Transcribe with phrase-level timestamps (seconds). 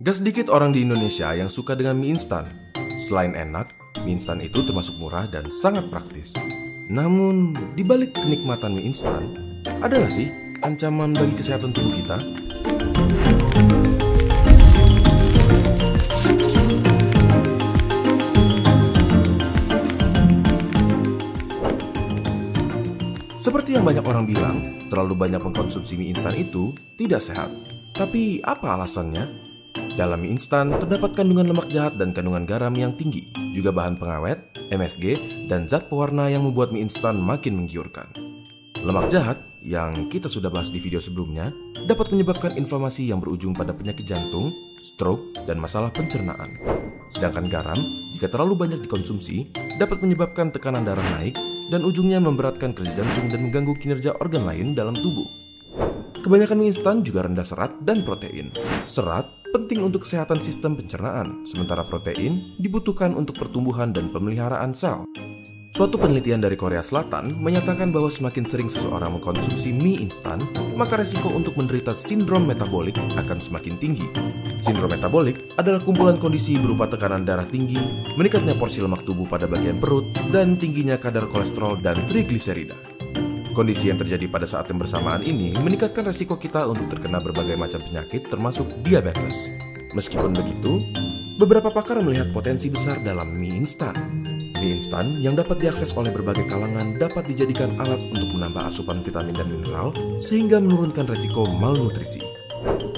[0.00, 2.48] Gak sedikit orang di Indonesia yang suka dengan mie instan.
[2.96, 3.68] Selain enak,
[4.00, 6.32] mie instan itu termasuk murah dan sangat praktis.
[6.88, 9.36] Namun, di balik kenikmatan mie instan,
[9.84, 10.32] ada nggak sih
[10.64, 12.16] ancaman bagi kesehatan tubuh kita?
[23.36, 27.52] Seperti yang banyak orang bilang, terlalu banyak mengkonsumsi mie instan itu tidak sehat.
[27.92, 29.50] Tapi apa alasannya?
[29.98, 34.38] Dalam mie instan terdapat kandungan lemak jahat dan kandungan garam yang tinggi, juga bahan pengawet,
[34.70, 35.18] MSG,
[35.50, 38.06] dan zat pewarna yang membuat mie instan makin menggiurkan.
[38.80, 41.52] Lemak jahat, yang kita sudah bahas di video sebelumnya,
[41.84, 46.56] dapat menyebabkan inflamasi yang berujung pada penyakit jantung, stroke, dan masalah pencernaan.
[47.10, 47.76] Sedangkan garam,
[48.14, 51.34] jika terlalu banyak dikonsumsi, dapat menyebabkan tekanan darah naik
[51.68, 55.26] dan ujungnya memberatkan kerja jantung dan mengganggu kinerja organ lain dalam tubuh.
[56.20, 58.52] Kebanyakan mie instan juga rendah serat dan protein.
[58.84, 65.04] Serat penting untuk kesehatan sistem pencernaan, sementara protein dibutuhkan untuk pertumbuhan dan pemeliharaan sel.
[65.70, 70.42] Suatu penelitian dari Korea Selatan menyatakan bahwa semakin sering seseorang mengkonsumsi mie instan,
[70.74, 74.04] maka resiko untuk menderita sindrom metabolik akan semakin tinggi.
[74.58, 77.78] Sindrom metabolik adalah kumpulan kondisi berupa tekanan darah tinggi,
[78.18, 82.99] meningkatnya porsi lemak tubuh pada bagian perut, dan tingginya kadar kolesterol dan trigliserida.
[83.50, 87.82] Kondisi yang terjadi pada saat yang bersamaan ini meningkatkan resiko kita untuk terkena berbagai macam
[87.82, 89.50] penyakit termasuk diabetes.
[89.90, 90.86] Meskipun begitu,
[91.34, 94.22] beberapa pakar melihat potensi besar dalam mie instan.
[94.62, 99.34] Mie instan yang dapat diakses oleh berbagai kalangan dapat dijadikan alat untuk menambah asupan vitamin
[99.34, 99.90] dan mineral
[100.22, 102.22] sehingga menurunkan resiko malnutrisi.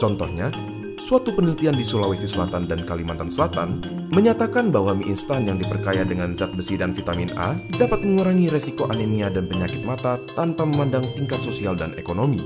[0.00, 0.48] Contohnya,
[0.96, 3.84] suatu penelitian di Sulawesi Selatan dan Kalimantan Selatan
[4.18, 8.90] menyatakan bahwa mie instan yang diperkaya dengan zat besi dan vitamin A dapat mengurangi resiko
[8.90, 12.42] anemia dan penyakit mata tanpa memandang tingkat sosial dan ekonomi.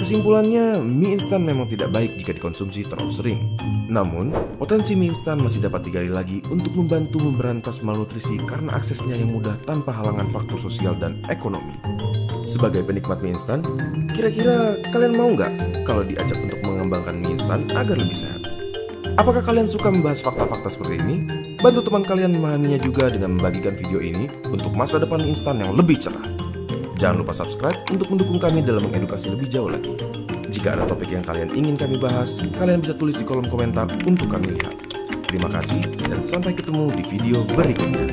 [0.00, 3.40] Kesimpulannya, mie instan memang tidak baik jika dikonsumsi terlalu sering.
[3.84, 9.28] Namun, potensi mie instan masih dapat digali lagi untuk membantu memberantas malnutrisi karena aksesnya yang
[9.28, 11.76] mudah tanpa halangan faktor sosial dan ekonomi.
[12.48, 13.60] Sebagai penikmat mie instan,
[14.16, 18.43] kira-kira kalian mau nggak kalau diajak untuk mengembangkan mie instan agar lebih sehat?
[19.14, 21.16] Apakah kalian suka membahas fakta-fakta seperti ini?
[21.62, 26.02] Bantu teman kalian memahaminya juga dengan membagikan video ini untuk masa depan instan yang lebih
[26.02, 26.26] cerah.
[26.98, 29.94] Jangan lupa subscribe untuk mendukung kami dalam mengedukasi lebih jauh lagi.
[30.50, 34.26] Jika ada topik yang kalian ingin kami bahas, kalian bisa tulis di kolom komentar untuk
[34.26, 34.74] kami lihat.
[35.30, 38.10] Terima kasih dan sampai ketemu di video berikutnya.